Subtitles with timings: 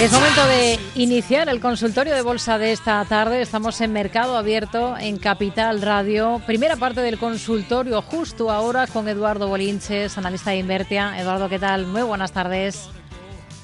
[0.00, 3.42] Es momento de iniciar el consultorio de bolsa de esta tarde.
[3.42, 6.40] Estamos en Mercado Abierto en Capital Radio.
[6.46, 11.20] Primera parte del consultorio justo ahora con Eduardo Bolinches, analista de Invertia.
[11.20, 11.86] Eduardo, ¿qué tal?
[11.86, 12.88] Muy buenas tardes.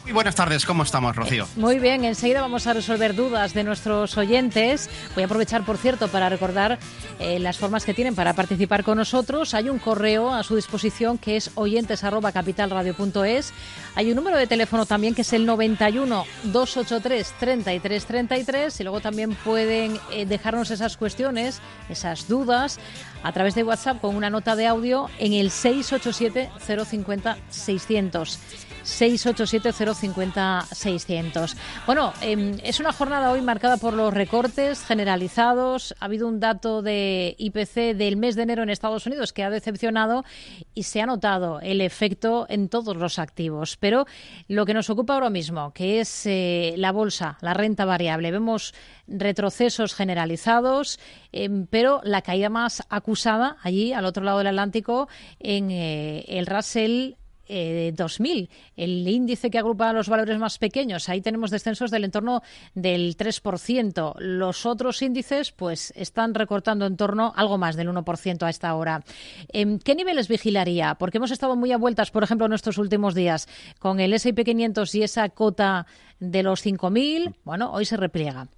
[0.06, 1.48] Muy buenas tardes, ¿cómo estamos, Rocío?
[1.56, 4.88] Muy bien, enseguida vamos a resolver dudas de nuestros oyentes.
[5.16, 6.78] Voy a aprovechar, por cierto, para recordar
[7.18, 9.52] eh, las formas que tienen para participar con nosotros.
[9.52, 13.52] Hay un correo a su disposición que es oyentes@capitalradio.es.
[13.96, 19.34] Hay un número de teléfono también que es el 91 283 3333 y luego también
[19.34, 22.78] pueden eh, dejarnos esas cuestiones, esas dudas
[23.24, 28.38] a través de WhatsApp con una nota de audio en el 687 050 600.
[28.86, 31.56] 687-050-600.
[31.86, 35.96] Bueno, em, es una jornada hoy marcada por los recortes generalizados.
[35.98, 39.50] Ha habido un dato de IPC del mes de enero en Estados Unidos que ha
[39.50, 40.24] decepcionado
[40.72, 43.76] y se ha notado el efecto en todos los activos.
[43.76, 44.06] Pero
[44.48, 48.72] lo que nos ocupa ahora mismo, que es eh, la bolsa, la renta variable, vemos
[49.08, 51.00] retrocesos generalizados,
[51.32, 55.08] em, pero la caída más acusada allí, al otro lado del Atlántico,
[55.40, 57.14] en eh, el Russell
[57.48, 61.08] eh, 2000, el índice que agrupa los valores más pequeños.
[61.08, 62.42] Ahí tenemos descensos del entorno
[62.74, 64.14] del 3%.
[64.18, 69.04] Los otros índices, pues, están recortando en torno algo más del 1% a esta hora.
[69.52, 70.94] Eh, ¿Qué niveles vigilaría?
[70.96, 74.44] Porque hemos estado muy a vueltas, por ejemplo, en estos últimos días con el S&P
[74.44, 75.86] 500 y esa cota
[76.20, 77.34] de los 5.000.
[77.44, 78.48] Bueno, hoy se repliega.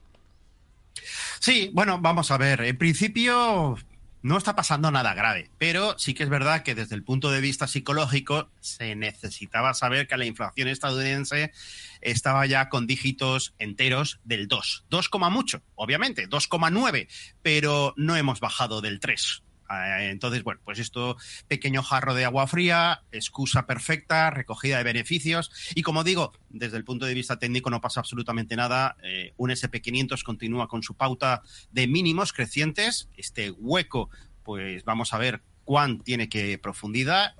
[1.41, 2.62] Sí, bueno, vamos a ver.
[2.62, 3.77] En principio,
[4.22, 7.41] no está pasando nada grave, pero sí que es verdad que desde el punto de
[7.41, 11.52] vista psicológico se necesitaba saber que la inflación estadounidense
[12.00, 14.86] estaba ya con dígitos enteros del 2.
[14.88, 17.08] 2, mucho, obviamente, 2,9,
[17.42, 19.42] pero no hemos bajado del 3.
[19.70, 21.16] Eh, entonces, bueno, pues esto,
[21.47, 25.50] pequeño jarro de agua fría, excusa perfecta, recogida de beneficios.
[25.75, 28.97] Y como digo, desde el punto de vista técnico no pasa absolutamente nada.
[29.02, 33.08] Eh, un SP500 continúa con su pauta de mínimos crecientes.
[33.16, 34.10] Este hueco,
[34.43, 37.34] pues vamos a ver cuán tiene que profundizar.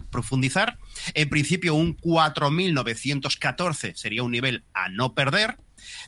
[1.15, 5.57] En principio, un 4.914 sería un nivel a no perder.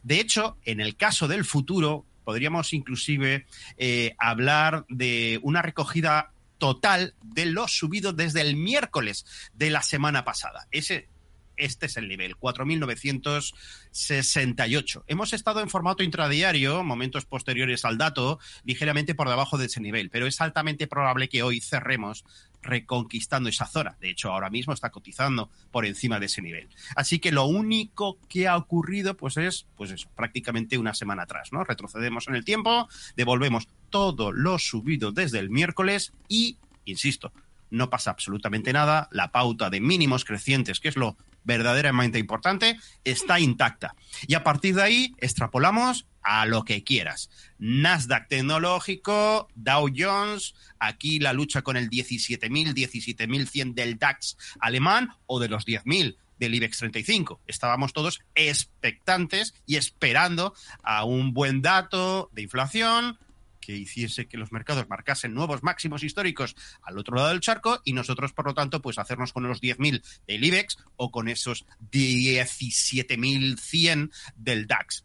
[0.03, 3.47] De hecho, en el caso del futuro, podríamos inclusive
[3.77, 10.25] eh, hablar de una recogida total de los subidos desde el miércoles de la semana
[10.25, 10.69] pasada.
[10.71, 11.09] Ese
[11.57, 15.03] este es el nivel, 4.968.
[15.09, 20.09] Hemos estado en formato intradiario, momentos posteriores al dato, ligeramente por debajo de ese nivel,
[20.09, 22.25] pero es altamente probable que hoy cerremos
[22.63, 23.97] reconquistando esa zona.
[24.01, 26.69] De hecho, ahora mismo está cotizando por encima de ese nivel.
[26.97, 31.51] Así que lo único que ha ocurrido, pues es, pues eso, prácticamente una semana atrás.
[31.51, 37.33] Retrocedemos en el tiempo, devolvemos todo lo subido desde el miércoles y, insisto,
[37.71, 39.09] no pasa absolutamente nada.
[39.13, 43.95] La pauta de mínimos crecientes, que es lo verdaderamente importante, está intacta.
[44.27, 47.31] Y a partir de ahí extrapolamos a lo que quieras.
[47.59, 55.41] Nasdaq tecnológico, Dow Jones, aquí la lucha con el 17.000, 17.100 del DAX alemán o
[55.41, 57.41] de los 10.000 del IBEX 35.
[57.47, 63.19] Estábamos todos expectantes y esperando a un buen dato de inflación,
[63.61, 67.93] que hiciese que los mercados marcasen nuevos máximos históricos al otro lado del charco y
[67.93, 74.11] nosotros, por lo tanto, pues hacernos con los 10.000 del IBEX o con esos 17.100
[74.37, 75.05] del DAX.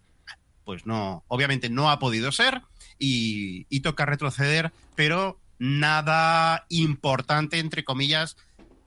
[0.65, 2.61] Pues no, obviamente no ha podido ser
[2.99, 8.35] y, toca retroceder, pero nada importante, entre comillas,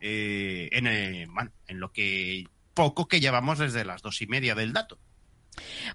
[0.00, 1.27] eh, en, eh,
[1.69, 4.99] en lo que poco que llevamos desde las dos y media del dato.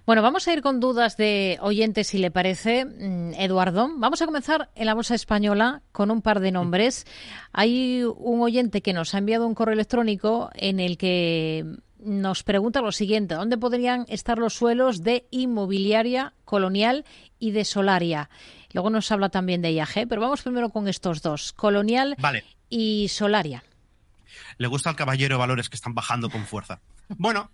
[0.06, 3.90] Bueno, vamos a ir con dudas de oyentes, si le parece, mm, Eduardo.
[3.96, 7.06] Vamos a comenzar en la Bolsa Española con un par de nombres.
[7.52, 11.64] Hay un oyente que nos ha enviado un correo electrónico en el que
[12.04, 17.04] nos pregunta lo siguiente, ¿dónde podrían estar los suelos de inmobiliaria, colonial
[17.38, 18.30] y de solaria?
[18.72, 22.16] Luego nos habla también de IAG, pero vamos primero con estos dos, colonial
[22.68, 23.64] y solaria.
[24.58, 26.80] Le gusta al caballero valores que están bajando con fuerza.
[27.08, 27.50] Bueno,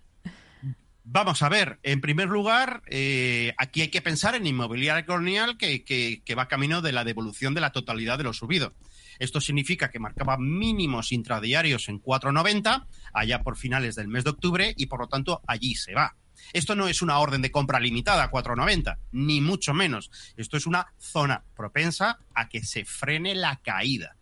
[1.03, 5.83] Vamos a ver, en primer lugar, eh, aquí hay que pensar en inmobiliaria colonial que,
[5.83, 8.73] que, va camino de la devolución de la totalidad de lo subido.
[9.19, 14.73] Esto significa que marcaba mínimos intradiarios en 4,90 allá por finales del mes de octubre
[14.75, 16.15] y por lo tanto allí se va.
[16.53, 20.09] Esto no es una orden de compra limitada a 4,90, ni mucho menos.
[20.37, 24.17] Esto es una zona propensa a que se frene la caída.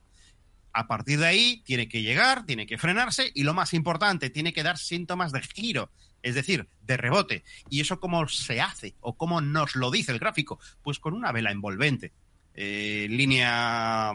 [0.73, 4.53] A partir de ahí tiene que llegar, tiene que frenarse y lo más importante, tiene
[4.53, 5.91] que dar síntomas de giro
[6.21, 7.43] es decir, de rebote.
[7.69, 10.59] ¿Y eso cómo se hace o cómo nos lo dice el gráfico?
[10.81, 12.13] Pues con una vela envolvente.
[12.53, 14.11] Eh, línea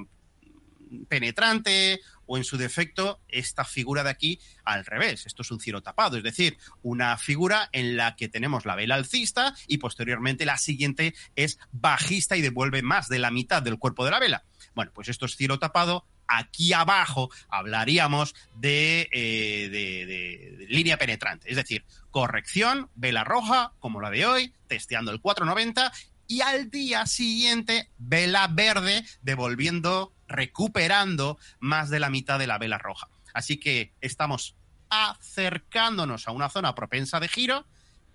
[1.08, 5.26] penetrante o en su defecto esta figura de aquí al revés.
[5.26, 8.94] Esto es un cielo tapado, es decir, una figura en la que tenemos la vela
[8.94, 14.04] alcista y posteriormente la siguiente es bajista y devuelve más de la mitad del cuerpo
[14.04, 14.44] de la vela.
[14.74, 16.06] Bueno, pues esto es cielo tapado.
[16.26, 24.08] Aquí abajo hablaríamos de, eh, de línea penetrante, es decir, corrección, vela roja, como la
[24.08, 25.92] de hoy, testeando el 490
[26.26, 32.78] y al día siguiente vela verde devolviendo, recuperando más de la mitad de la vela
[32.78, 33.08] roja.
[33.32, 34.56] Así que estamos
[34.88, 37.66] acercándonos a una zona propensa de giro,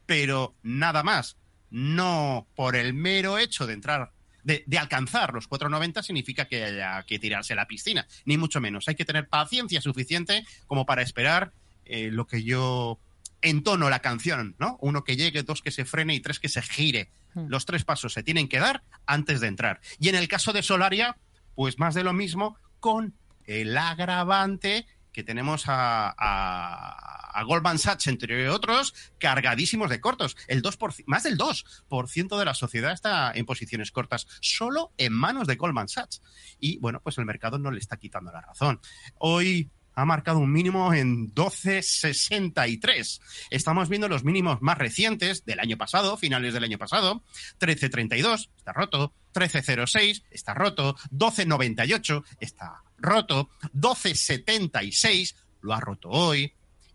[0.06, 1.38] pero nada más.
[1.70, 4.12] No por el mero hecho de entrar,
[4.44, 8.88] de, alcanzar los 490 significa que haya que tirarse a la piscina, ni mucho menos.
[8.88, 11.54] Hay que tener paciencia suficiente como para esperar
[11.86, 13.00] eh, lo que yo
[13.42, 14.78] entono la canción, ¿no?
[14.82, 17.12] Uno que llegue, dos que se frene y tres que se gire.
[17.34, 17.48] Hmm.
[17.48, 19.80] Los tres pasos se tienen que dar antes de entrar.
[20.00, 21.18] Y en el caso de Solaria,
[21.60, 23.14] pues más de lo mismo con
[23.44, 30.38] el agravante que tenemos a, Goldman Sachs, entre otros, cargadísimos de cortos.
[30.48, 35.48] El 2%, más del 2% de la sociedad está en posiciones cortas, solo en manos
[35.48, 36.22] de Goldman Sachs.
[36.62, 38.80] Y bueno, pues el mercado no le está quitando la razón.
[39.18, 43.22] Hoy ha marcado un mínimo en 12.63.
[43.50, 47.24] Estamos viendo los mínimos más recientes del año pasado, finales del año pasado.
[47.60, 56.54] 13.32 está roto, 13.06 está roto, 12.98 está roto, 12.76 lo ha roto hoy.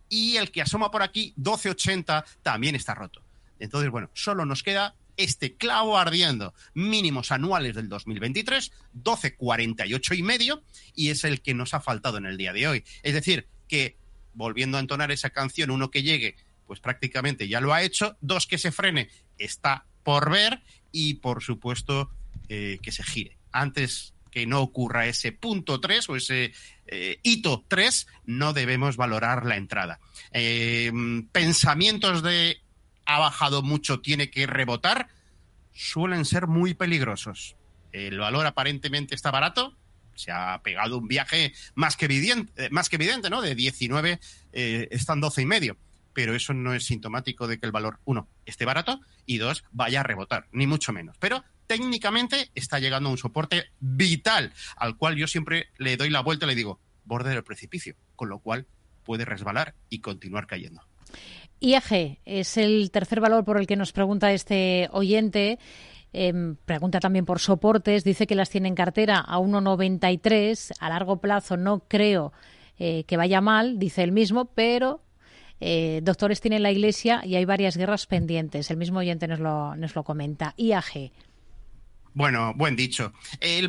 [0.09, 3.23] Y el que asoma por aquí, 12.80, también está roto.
[3.59, 10.63] Entonces, bueno, solo nos queda este clavo ardiendo, mínimos anuales del 2023, 12,48 y medio,
[10.95, 12.85] y es el que nos ha faltado en el día de hoy.
[13.03, 13.97] Es decir, que
[14.33, 18.47] volviendo a entonar esa canción, uno que llegue, pues prácticamente ya lo ha hecho, dos
[18.47, 19.09] que se frene,
[19.39, 20.63] está por ver,
[20.95, 22.09] y por supuesto
[22.49, 23.37] eh, que se gire.
[23.51, 26.53] Antes que no ocurra ese punto 3 o ese
[26.87, 29.99] eh, hito 3, no debemos valorar la entrada.
[30.33, 30.93] Eh,
[31.33, 32.61] pensamientos de
[33.07, 35.09] ha bajado mucho, tiene que rebotar,
[35.73, 37.57] suelen ser muy peligrosos.
[37.93, 39.77] El valor aparentemente está barato,
[40.15, 43.43] se ha pegado un viaje más que evidente, eh, más que evidente ¿no?
[43.43, 44.21] De 19
[44.53, 45.77] eh, están 12 y medio.
[46.13, 50.01] Pero eso no es sintomático de que el valor, uno, esté barato y dos, vaya
[50.01, 51.17] a rebotar, ni mucho menos.
[51.19, 56.21] Pero técnicamente está llegando a un soporte vital, al cual yo siempre le doy la
[56.21, 58.69] vuelta y le digo, borde del precipicio, con lo cual
[59.03, 60.83] puede resbalar y continuar cayendo.
[61.65, 65.59] IAG es el tercer valor por el que nos pregunta este oyente.
[66.13, 68.05] Em, pregunta también por soportes.
[68.05, 70.73] Dice que las tiene en cartera a 1,93.
[70.79, 72.33] A largo plazo no creo
[72.79, 75.03] eh, que vaya mal, dice él mismo, pero
[75.61, 78.71] eh, doctores tienen la Iglesia y hay varias guerras pendientes.
[78.71, 80.55] El mismo oyente nos lo, nos lo comenta.
[80.57, 81.13] IAG.
[82.13, 83.13] Bueno, buen dicho.
[83.41, 83.69] El,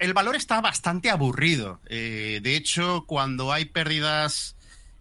[0.00, 1.80] el valor está bastante aburrido.
[1.86, 4.55] Eh, de hecho, cuando hay pérdidas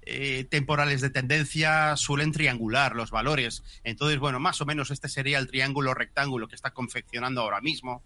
[0.06, 3.64] eh, temporales de tendencia suelen triangular los valores.
[3.84, 8.04] Entonces, bueno, más o menos este sería el triángulo rectángulo que está confeccionando ahora mismo.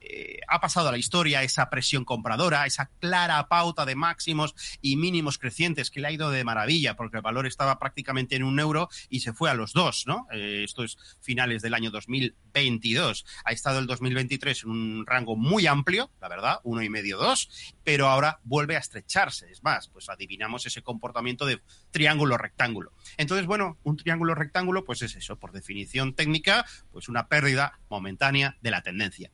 [0.00, 4.96] Eh, ha pasado a la historia esa presión compradora, esa clara pauta de máximos y
[4.96, 8.58] mínimos crecientes que le ha ido de maravilla, porque el valor estaba prácticamente en un
[8.58, 10.26] euro y se fue a los dos, ¿no?
[10.32, 13.26] Eh, esto es finales del año 2022.
[13.44, 17.74] Ha estado el 2023 en un rango muy amplio, la verdad, uno y medio, dos,
[17.84, 19.50] pero ahora vuelve a estrecharse.
[19.50, 22.92] Es más, pues adivinamos ese comportamiento de triángulo rectángulo.
[23.16, 28.56] Entonces, bueno, un triángulo rectángulo, pues es eso, por definición técnica, pues una pérdida momentánea
[28.60, 29.30] de la tendencia.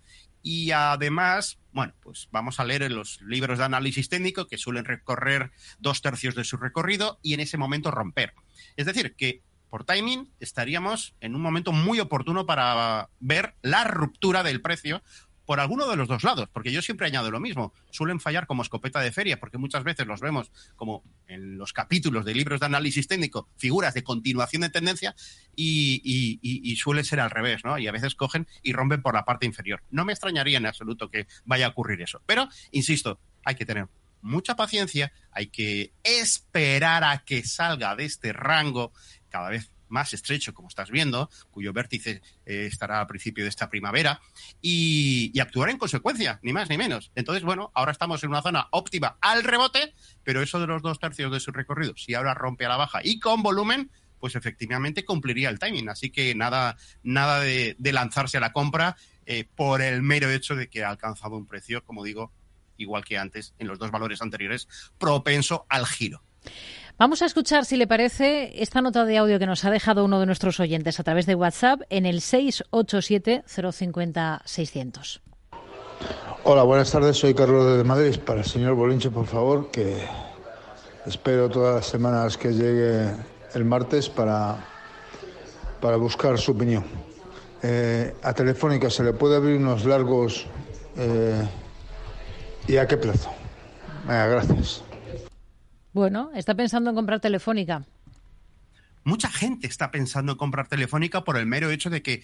[0.49, 4.85] Y además, bueno, pues vamos a leer en los libros de análisis técnico que suelen
[4.85, 5.51] recorrer
[5.81, 8.33] dos tercios de su recorrido y en ese momento romper.
[8.77, 14.45] Es decir, que por timing estaríamos en un momento muy oportuno para ver la ruptura
[14.45, 15.03] del precio
[15.47, 18.63] por alguno de los dos lados, porque yo siempre añado lo mismo, suelen fallar como
[18.63, 22.67] escopeta de feria, porque muchas veces los vemos como en los capítulos de libros de
[22.67, 25.15] análisis técnico, figuras de continuación de tendencia,
[25.55, 27.79] y, suele ser al revés, ¿no?
[27.79, 29.83] Y a veces cogen y rompen por la parte inferior.
[29.91, 33.89] No me extrañaría en absoluto que vaya a ocurrir eso, pero, insisto, hay que tener
[34.21, 38.93] mucha paciencia, hay que esperar a que salga de este rango
[39.31, 43.69] cada vez más estrecho, como estás viendo, cuyo vértice eh, estará al principio de esta
[43.69, 44.21] primavera,
[44.61, 47.13] y, actuar en consecuencia, ni más ni menos.
[47.15, 50.99] Entonces, bueno, ahora estamos en una zona óptima al rebote, pero eso de los dos
[50.99, 55.05] tercios de su recorrido, si ahora rompe a la baja y con volumen, pues efectivamente
[55.05, 55.89] cumpliría el timing.
[55.89, 60.69] Así que nada, nada de, lanzarse a la compra eh, por el mero hecho de
[60.69, 62.33] que ha alcanzado un precio, como digo,
[62.77, 66.23] igual que antes en los dos valores anteriores, propenso al giro.
[66.99, 70.19] Vamos a escuchar, si le parece, esta nota de audio que nos ha dejado uno
[70.19, 75.21] de nuestros oyentes a través de WhatsApp en el 687-050-600.
[76.45, 77.19] Hola, buenas tardes.
[77.19, 78.19] Soy Carlos de Madrid.
[78.25, 80.07] Para el señor Bolinche, por favor, que
[81.05, 83.11] espero todas las semanas que llegue
[83.53, 84.57] el martes para,
[85.83, 86.87] para buscar su opinión.
[87.63, 90.47] Eh, a Telefónica se le puede abrir unos largos
[90.97, 91.47] eh,
[92.69, 93.29] y a qué plazo.
[94.07, 94.83] Gracias.
[95.97, 97.87] Bueno, está pensando en comprar Telefónica.
[99.03, 102.23] Mucha gente está pensando en comprar Telefónica por el mero hecho de que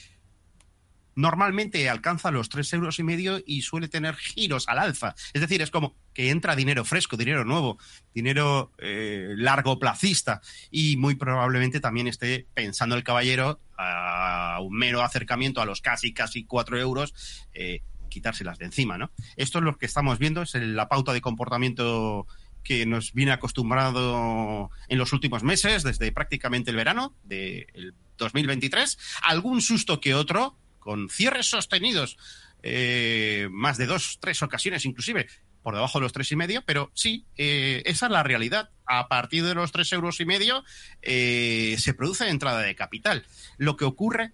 [1.14, 5.14] normalmente alcanza los tres euros y medio y suele tener giros al alza.
[5.32, 7.78] Es decir, es como que entra dinero fresco, dinero nuevo,
[8.12, 15.00] dinero eh, largo placista y muy probablemente también esté pensando el caballero a un mero
[15.00, 17.14] acercamiento a los casi, casi cuatro euros.
[17.54, 19.10] Eh, quitárselas de encima, ¿no?
[19.36, 22.26] Esto es lo que estamos viendo, es la pauta de comportamiento
[22.62, 28.98] que nos viene acostumbrado en los últimos meses, desde prácticamente el verano del 2023.
[29.22, 32.16] Algún susto que otro, con cierres sostenidos,
[32.62, 35.26] eh, más de dos, tres ocasiones inclusive,
[35.62, 38.70] por debajo de los tres y medio, pero sí, eh, esa es la realidad.
[38.84, 40.64] A partir de los tres euros y medio
[41.02, 43.24] eh, se produce entrada de capital.
[43.58, 44.32] Lo que ocurre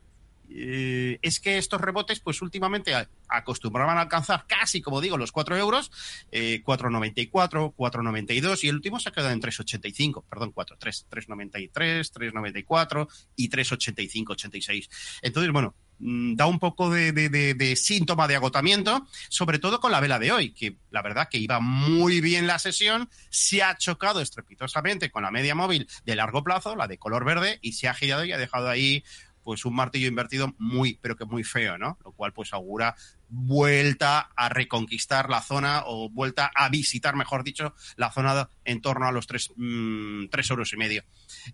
[0.50, 2.95] eh, es que estos rebotes, pues últimamente
[3.28, 5.90] acostumbraban a alcanzar casi, como digo, los 4 euros,
[6.33, 12.12] eh, 4,94, 4,92 y el último se ha quedado en 3,85, perdón, 4, 3, 3,93,
[12.12, 14.88] 3,94 y 3,85, 86.
[15.23, 20.19] Entonces, bueno, mm, da un poco de, síntoma de agotamiento, sobre todo con la vela
[20.19, 25.11] de hoy, que la verdad que iba muy bien la sesión, se ha chocado estrepitosamente
[25.11, 28.25] con la media móvil de largo plazo, la de color verde, y se ha girado
[28.25, 29.05] y ha dejado ahí
[29.49, 31.97] pues un martillo invertido muy, pero que muy feo, ¿no?
[32.05, 32.95] Lo cual pues augura
[33.31, 39.07] vuelta a reconquistar la zona o vuelta a visitar, mejor dicho, la zona en torno
[39.07, 41.02] a los tres, mmm, tres euros y medio.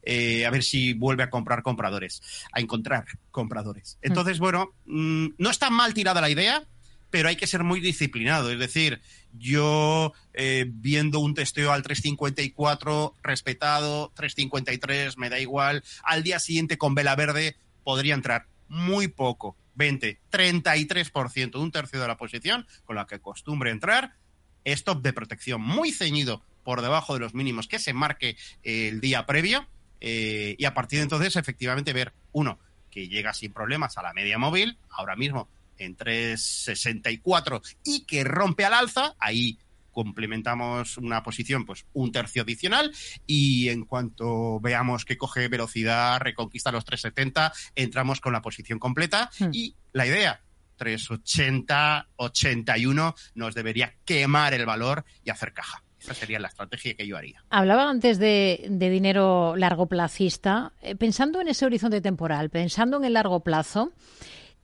[0.03, 2.21] Eh, a ver si vuelve a comprar compradores,
[2.51, 3.97] a encontrar compradores.
[4.03, 6.67] Entonces, bueno, mmm, no está mal tirada la idea,
[7.15, 8.51] pero hay que ser muy disciplinado.
[8.51, 9.01] Es decir,
[9.35, 16.77] yo eh, viendo un testeo al 354 respetado, 353 me da igual, al día siguiente
[16.77, 22.97] con vela verde podría entrar muy poco, 20, 33%, un tercio de la posición con
[22.97, 24.17] la que costumbre entrar,
[24.64, 29.26] stop de protección muy ceñido por debajo de los mínimos que se marque el día
[29.26, 29.67] previo
[30.00, 32.59] eh, y a partir de entonces efectivamente ver, uno,
[32.91, 35.49] que llega sin problemas a la media móvil, ahora mismo
[35.79, 39.59] en 364 y que rompe al alza, ahí
[39.95, 42.93] complementamos una posición, pues un tercio adicional
[43.27, 49.31] y en cuanto veamos que coge velocidad, reconquista los 370, entramos con la posición completa
[49.39, 49.49] hmm.
[49.53, 50.43] y la idea,
[50.77, 55.83] 380, 81 nos debería quemar el valor y hacer caja.
[56.01, 57.43] Esa sería la estrategia que yo haría.
[57.49, 60.73] Hablaba antes de, de dinero largo placista.
[60.83, 63.93] Eh, pensando en ese horizonte temporal, pensando en el largo plazo,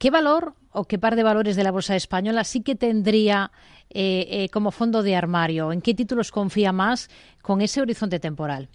[0.01, 3.53] ¿qué valor o qué par de valores de la Bolsa Española sí que tendría
[3.91, 5.73] eh, eh, como fondo de armario?
[5.73, 7.11] ¿En qué títulos confía más
[7.43, 8.71] con ese horizonte temporal?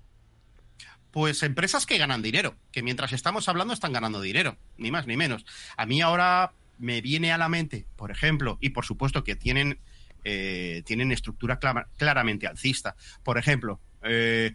[1.12, 5.18] Pues empresas que ganan dinero, que mientras estamos hablando están ganando dinero, ni más ni
[5.18, 5.46] menos.
[5.76, 9.80] A mí ahora me viene a la mente, por ejemplo, y por supuesto que tienen,
[10.24, 12.96] eh, tienen estructura clara, claramente alcista.
[13.24, 13.82] Por ejemplo,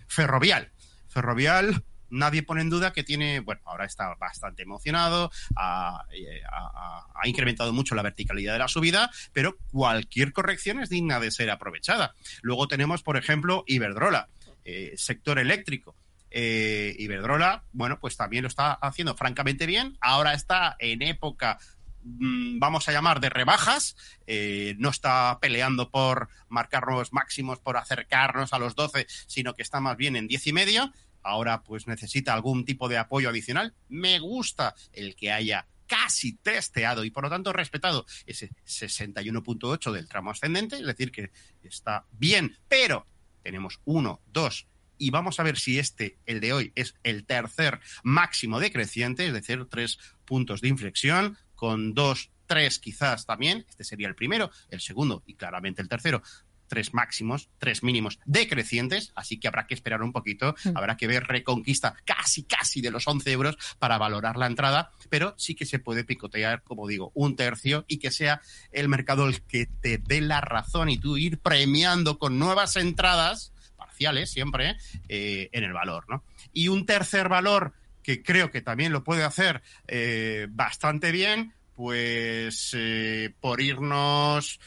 [0.07, 0.71] Ferrovial.
[1.09, 6.05] Ferrovial nadie pone en duda que tiene, bueno, ahora está bastante emocionado, ha,
[6.51, 11.31] ha, ha, incrementado mucho la verticalidad de la subida, pero cualquier corrección es digna de
[11.31, 12.15] ser aprovechada.
[12.43, 14.29] Luego tenemos, por ejemplo, Iberdrola,
[14.65, 15.97] eh, sector eléctrico.
[16.31, 19.97] Eh, Iberdrola, bueno, pues también lo está haciendo francamente bien.
[20.01, 21.59] Ahora está en época
[22.03, 28.53] mm, vamos a llamar de rebajas, eh, no está peleando por marcarnos máximos, por acercarnos
[28.53, 32.35] a los 12, sino que está más bien en 10 y medio ahora pues necesita
[32.35, 33.75] algún tipo de apoyo adicional.
[33.89, 40.09] Me gusta el que haya casi testeado y por lo tanto respetado ese 61.8 del
[40.09, 41.33] tramo ascendente, es decir, que
[41.65, 43.09] está bien, pero
[43.43, 47.81] tenemos uno, dos, y vamos a ver si este, el de hoy, es el tercer
[48.05, 54.09] máximo decreciente, es decir, tres puntos de inflexión, con dos, tres quizás también, este sería
[54.09, 56.23] el primero, el segundo y claramente el tercero,
[56.71, 60.77] tres máximos, tres mínimos decrecientes, así que habrá que esperar un poquito, mm.
[60.77, 65.35] habrá que ver reconquista casi, casi de los 11 euros para valorar la entrada, pero
[65.37, 69.43] sí que se puede picotear, como digo, un tercio y que sea el mercado el
[69.43, 74.77] que te dé la razón y tú ir premiando con nuevas entradas parciales siempre
[75.09, 76.23] eh, en el valor, ¿no?
[76.53, 82.75] Y un tercer valor que creo que también lo puede hacer eh, bastante bien, pues
[82.77, 84.61] eh, por irnos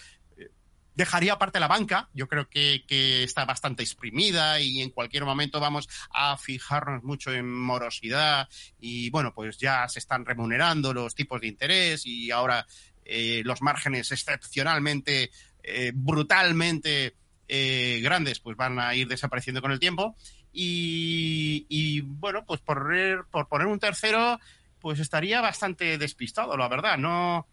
[0.96, 2.10] dejaría aparte la banca.
[2.14, 7.32] Yo creo que, que, está bastante exprimida y en cualquier momento vamos a fijarnos mucho
[7.32, 12.66] en morosidad y bueno, pues ya se están remunerando los tipos de interés y ahora
[13.06, 15.32] eh, los márgenes excepcionalmente
[15.64, 17.16] eh, brutalmente
[17.48, 20.16] eh, grandes, pues van a ir desapareciendo con el tiempo.
[20.56, 24.40] Y, bueno, pues por, por poner un tercero,
[24.80, 26.98] pues estaría bastante despistado, la verdad.
[26.98, 27.48] No.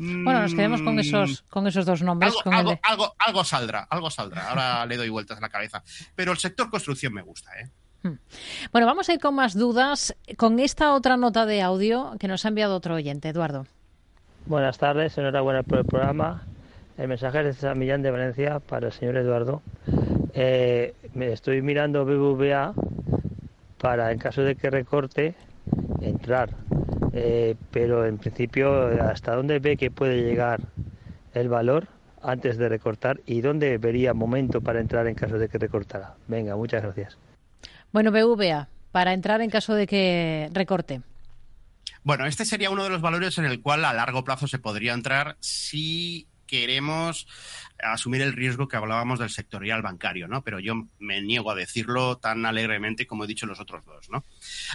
[0.00, 2.32] Bueno, nos quedemos con esos, con esos dos nombres.
[2.44, 4.50] Algo, algo, algo, saldrá, algo saldrá.
[4.50, 5.82] Ahora le doy vueltas a la cabeza.
[6.14, 7.68] Pero el sector construcción me gusta, ¿eh?
[8.04, 8.14] Hmm.
[8.70, 12.44] Bueno, vamos a ir con más dudas con esta otra nota de audio que nos
[12.44, 13.66] ha enviado otro oyente, Eduardo.
[14.46, 16.44] Buenas tardes, enhorabuena por el programa.
[16.96, 19.62] El mensaje es de San Millán de Valencia para el señor Eduardo.
[20.32, 22.72] Eh, me estoy mirando BBVA
[23.78, 25.34] para, en caso de que recorte,
[26.00, 26.50] entrar.
[27.12, 30.60] Eh, pero en principio, ¿hasta dónde ve que puede llegar
[31.34, 31.88] el valor
[32.22, 36.14] antes de recortar y dónde vería momento para entrar en caso de que recortara?
[36.26, 37.18] Venga, muchas gracias.
[37.92, 41.00] Bueno, BVA, para entrar en caso de que recorte.
[42.04, 44.92] Bueno, este sería uno de los valores en el cual a largo plazo se podría
[44.92, 47.28] entrar si queremos
[47.78, 50.42] asumir el riesgo que hablábamos del sectorial bancario, ¿no?
[50.42, 54.24] Pero yo me niego a decirlo tan alegremente como he dicho los otros dos, ¿no?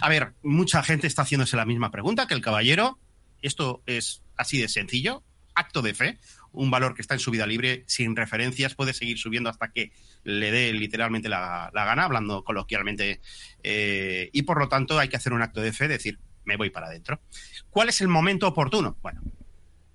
[0.00, 2.98] A ver, mucha gente está haciéndose la misma pregunta que el caballero.
[3.42, 5.22] Esto es así de sencillo,
[5.54, 6.18] acto de fe
[6.54, 10.50] un valor que está en subida libre sin referencias puede seguir subiendo hasta que le
[10.50, 13.20] dé literalmente la, gana, hablando coloquialmente,
[13.62, 16.70] eh, y por lo tanto hay que hacer un acto de fe, decir, me voy
[16.70, 17.20] para adentro.
[17.70, 18.96] ¿Cuál es el momento oportuno?
[19.02, 19.22] Bueno,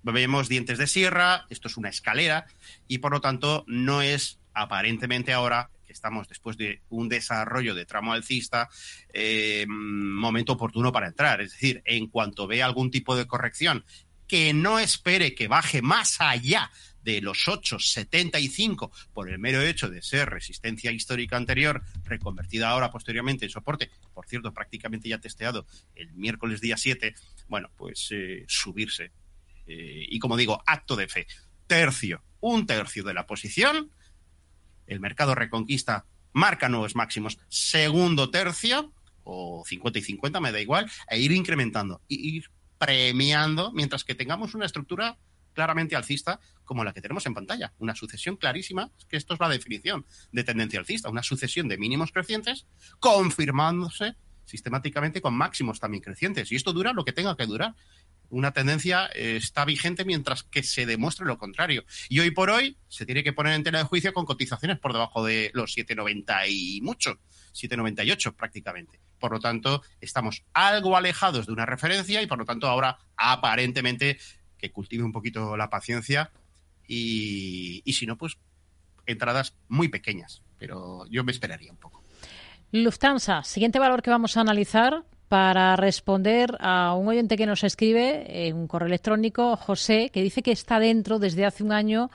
[0.02, 2.46] vemos dientes de sierra, esto es una escalera,
[2.88, 7.86] y por lo tanto no es aparentemente ahora que estamos después de un desarrollo de
[7.86, 8.68] tramo alcista,
[9.12, 11.40] eh, momento oportuno para entrar.
[11.40, 13.84] Es decir, en cuanto vea algún tipo de corrección
[14.26, 16.70] que no espere que baje más allá
[17.02, 23.44] de los 8,75 por el mero hecho de ser resistencia histórica anterior, reconvertida ahora posteriormente
[23.44, 27.14] en soporte, por cierto, prácticamente ya testeado el miércoles día 7,
[27.48, 29.10] bueno, pues eh, subirse.
[29.72, 31.28] Eh, y como digo, acto de fe.
[31.68, 33.92] Tercio, un tercio de la posición,
[34.88, 40.90] el mercado reconquista marca nuevos máximos, segundo tercio, o 50 y 50, me da igual,
[41.08, 45.18] e ir incrementando, ir premiando mientras que tengamos una estructura
[45.52, 47.72] claramente alcista como la que tenemos en pantalla.
[47.78, 52.10] Una sucesión clarísima, que esto es la definición de tendencia alcista, una sucesión de mínimos
[52.10, 52.66] crecientes
[52.98, 54.16] confirmándose
[54.50, 56.50] sistemáticamente con máximos también crecientes.
[56.50, 57.76] Y esto dura lo que tenga que durar.
[58.30, 61.84] Una tendencia eh, está vigente mientras que se demuestre lo contrario.
[62.08, 64.92] Y hoy por hoy se tiene que poner en tela de juicio con cotizaciones por
[64.92, 67.18] debajo de los 7,90 y mucho,
[67.52, 69.00] 7,98 prácticamente.
[69.18, 74.18] Por lo tanto, estamos algo alejados de una referencia y por lo tanto ahora aparentemente
[74.56, 76.30] que cultive un poquito la paciencia
[76.86, 78.38] y, si no, pues
[79.06, 80.42] entradas muy pequeñas.
[80.58, 82.02] Pero yo me esperaría un poco.
[82.72, 88.48] Lufthansa, siguiente valor que vamos a analizar para responder a un oyente que nos escribe
[88.48, 92.10] en un correo electrónico, José, que dice que está dentro desde hace un año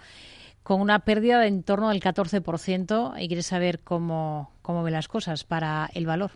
[0.63, 5.08] con una pérdida de en torno del 14% y quiere saber cómo, cómo ve las
[5.08, 6.32] cosas para el valor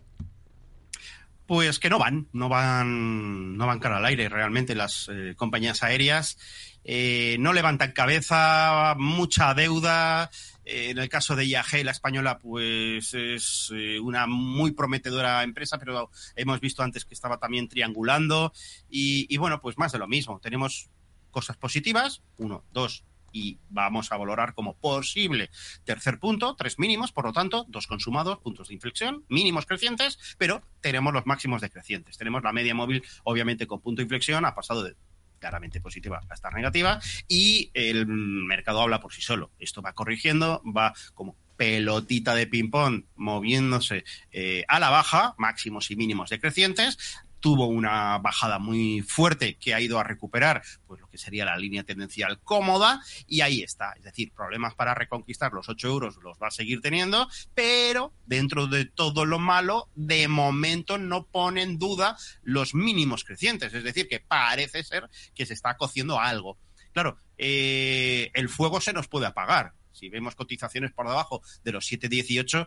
[1.46, 5.82] pues que no van, no van, no van cara al aire realmente las eh, compañías
[5.82, 6.38] aéreas.
[6.84, 10.30] Eh, no levantan cabeza, mucha deuda.
[10.70, 16.10] Eh, en el caso de IAG, la española, pues es una muy prometedora empresa, pero
[16.36, 18.52] hemos visto antes que estaba también triangulando.
[18.88, 20.38] Y, y bueno, pues más de lo mismo.
[20.40, 20.88] Tenemos
[21.30, 25.50] cosas positivas, uno, dos, y vamos a valorar como posible
[25.84, 30.62] tercer punto, tres mínimos, por lo tanto, dos consumados, puntos de inflexión, mínimos crecientes, pero
[30.80, 32.18] tenemos los máximos decrecientes.
[32.18, 34.96] Tenemos la media móvil, obviamente, con punto de inflexión, ha pasado de
[35.40, 39.50] claramente positiva a estar negativa y el mercado habla por sí solo.
[39.58, 45.96] Esto va corrigiendo, va como pelotita de ping-pong moviéndose eh, a la baja, máximos y
[45.96, 51.18] mínimos decrecientes, tuvo una bajada muy fuerte que ha ido a recuperar pues lo que
[51.18, 53.92] sería la línea tendencial cómoda y ahí está.
[53.96, 58.66] Es decir, problemas para reconquistar los 8 euros los va a seguir teniendo, pero dentro
[58.66, 63.72] de todo lo malo, de momento no pone en duda los mínimos crecientes.
[63.74, 66.58] Es decir, que parece ser que se está cociendo algo.
[66.92, 69.74] Claro, eh, el fuego se nos puede apagar.
[69.92, 72.66] Si vemos cotizaciones por debajo de los 7.18,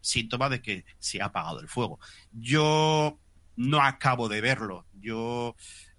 [0.00, 1.98] síntoma de que se ha apagado el fuego.
[2.32, 3.18] Yo
[3.56, 4.86] no acabo de verlo.
[4.94, 5.56] Yo,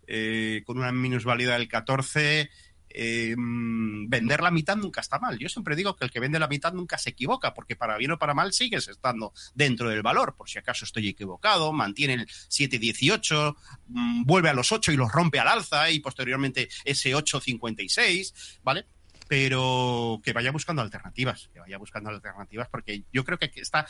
[0.07, 2.49] eh, con una minusvalía del 14,
[2.95, 5.37] eh, vender la mitad nunca está mal.
[5.39, 8.11] Yo siempre digo que el que vende la mitad nunca se equivoca, porque para bien
[8.11, 10.35] o para mal sigues estando dentro del valor.
[10.35, 13.55] Por si acaso estoy equivocado, mantiene el 7,18,
[13.87, 18.85] mm, vuelve a los 8 y los rompe al alza y posteriormente ese 8,56, ¿vale?
[19.27, 23.87] Pero que vaya buscando alternativas, que vaya buscando alternativas, porque yo creo que está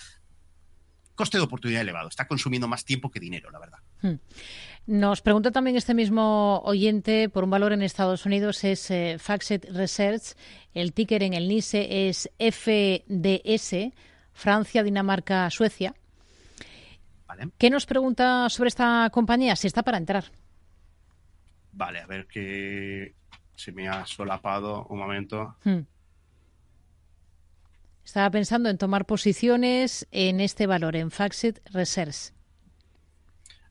[1.16, 2.10] coste de oportunidad elevado.
[2.10, 3.80] Está consumiendo más tiempo que dinero, la verdad.
[4.02, 4.16] Hmm.
[4.86, 9.66] Nos pregunta también este mismo oyente por un valor en Estados Unidos, es eh, Faxet
[9.72, 10.36] Research.
[10.74, 13.94] El ticker en el NISE es FDS,
[14.34, 15.94] Francia, Dinamarca, Suecia.
[17.58, 19.56] ¿Qué nos pregunta sobre esta compañía?
[19.56, 20.26] Si está para entrar.
[21.72, 23.16] Vale, a ver que
[23.56, 25.56] se me ha solapado un momento.
[25.64, 25.80] Hmm.
[28.04, 32.34] Estaba pensando en tomar posiciones en este valor, en Faxit Research.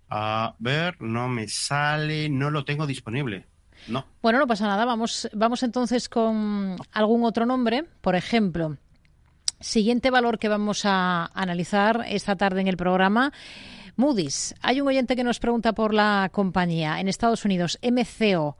[0.08, 3.46] A ver, no me sale, no lo tengo disponible.
[3.88, 4.06] No.
[4.20, 4.84] Bueno, no pasa nada.
[4.84, 7.84] Vamos, vamos entonces con algún otro nombre.
[8.00, 8.76] Por ejemplo,
[9.60, 13.32] siguiente valor que vamos a analizar esta tarde en el programa.
[13.96, 14.54] Moody's.
[14.62, 18.56] Hay un oyente que nos pregunta por la compañía en Estados Unidos, MCO.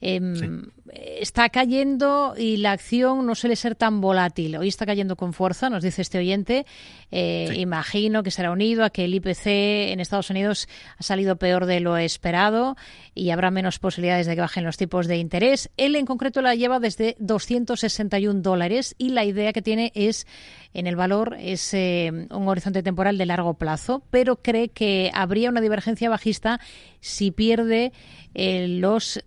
[0.00, 4.56] Em, está cayendo y la acción no suele ser tan volátil.
[4.56, 6.66] Hoy está cayendo con fuerza, nos dice este oyente.
[7.10, 9.46] Eh, imagino que será unido a que el IPC
[9.92, 12.76] en Estados Unidos ha salido peor de lo esperado
[13.14, 15.70] y habrá menos posibilidades de que bajen los tipos de interés.
[15.78, 20.26] Él en concreto la lleva desde 261 dólares y la idea que tiene es
[20.74, 25.50] en el valor es eh, un horizonte temporal de largo plazo, pero cree que habría
[25.50, 26.60] una divergencia bajista
[27.00, 27.92] si pierde
[28.34, 29.22] eh, los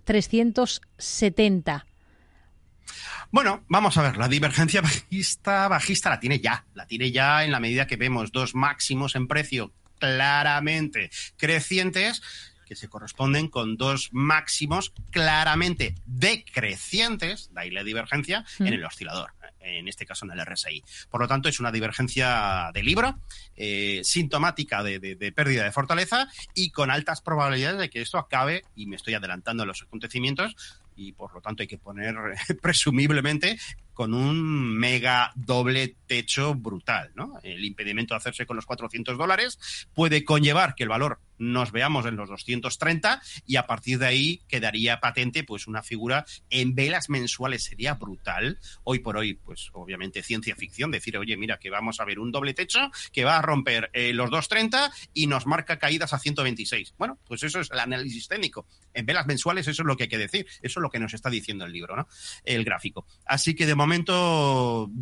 [0.97, 1.86] 370.
[3.31, 7.51] Bueno, vamos a ver, la divergencia bajista, bajista la tiene ya, la tiene ya en
[7.51, 12.21] la medida que vemos dos máximos en precio claramente crecientes
[12.65, 19.31] que se corresponden con dos máximos claramente decrecientes, de ahí la divergencia, en el oscilador
[19.65, 20.84] en este caso en el RSI.
[21.10, 23.19] Por lo tanto, es una divergencia de libro,
[23.55, 28.63] eh, sintomática de, de, pérdida de fortaleza y con altas probabilidades de que esto acabe,
[28.75, 30.55] y me estoy adelantando a los acontecimientos,
[30.95, 32.15] y por lo tanto hay que poner
[32.62, 33.58] presumiblemente
[33.95, 37.12] con un mega doble techo brutal.
[37.15, 37.34] ¿no?
[37.41, 39.58] El impedimento de hacerse con los 400 dólares
[39.95, 44.41] puede conllevar que el valor nos veamos en los 230 y a partir de ahí
[44.47, 50.23] quedaría patente pues una figura en velas mensuales sería brutal hoy por hoy pues obviamente
[50.23, 53.41] ciencia ficción decir oye mira que vamos a ver un doble techo que va a
[53.41, 57.79] romper eh, los 230 y nos marca caídas a 126 bueno pues eso es el
[57.79, 60.89] análisis técnico en velas mensuales eso es lo que hay que decir eso es lo
[60.89, 62.08] que nos está diciendo el libro no
[62.45, 63.85] el gráfico así que de momento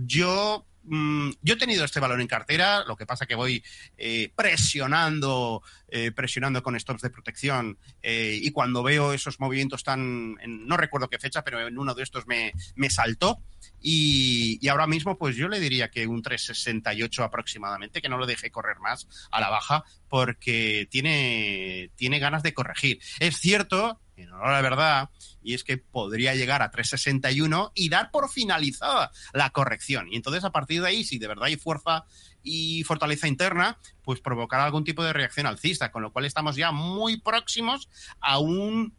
[0.06, 3.64] yo mm, yo he tenido este valor en cartera, lo que pasa que voy
[3.98, 10.36] eh, presionando, eh, presionando con stops de protección eh, y cuando veo esos movimientos tan,
[10.46, 13.40] no recuerdo qué fecha, pero en uno de estos me, me saltó
[13.80, 18.26] y, y, ahora mismo pues yo le diría que un 368 aproximadamente, que no lo
[18.26, 23.00] deje correr más a la baja porque tiene, tiene ganas de corregir.
[23.20, 25.10] Es cierto en la verdad,
[25.44, 30.08] y es que podría llegar a 361 y dar por finalizada la corrección.
[30.12, 32.06] Y entonces, a partir de ahí, si de verdad hay fuerza
[32.42, 36.72] y fortaleza interna, pues provocará algún tipo de reacción alcista, con lo cual estamos ya
[36.72, 38.96] muy próximos a un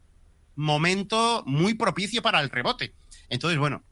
[0.55, 2.95] momento muy propicio para el rebote.
[3.29, 3.83] Entonces, bueno,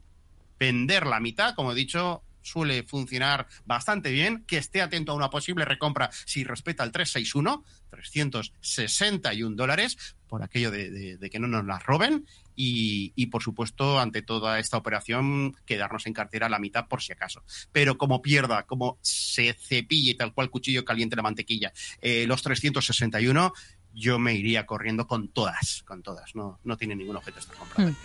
[0.58, 5.30] vender la mitad, como he dicho, suele funcionar bastante bien, que esté atento a una
[5.30, 11.82] posible recompra si respeta el 361, 361 dólares, por aquello de, que no nos las
[11.82, 12.26] roben.
[12.56, 17.12] Y, y, por supuesto, ante toda esta operación, quedarnos en cartera la mitad por si
[17.12, 17.42] acaso.
[17.72, 23.52] Pero como pierda, como se cepille tal cual cuchillo caliente la mantequilla, eh, los 361,
[23.94, 26.34] yo me iría corriendo con todas, con todas.
[26.34, 27.84] No, no tiene ningún objeto esta compra.
[27.84, 27.96] Hmm.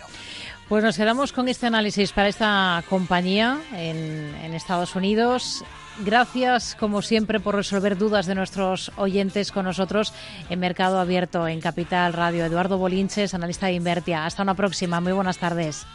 [0.68, 5.64] Pues nos quedamos con este análisis para esta compañía en, en, Estados Unidos.
[5.98, 10.14] Gracias, como siempre, por resolver dudas de nuestros oyentes con nosotros
[10.48, 12.44] en Mercado Abierto en Capital Radio.
[12.44, 14.24] Eduardo Bolinches, analista de Invertia.
[14.24, 15.00] Hasta una próxima.
[15.00, 15.86] Muy buenas tardes.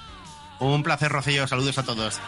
[0.59, 1.47] Un placer, Rocío.
[1.47, 2.19] Saludos a todos.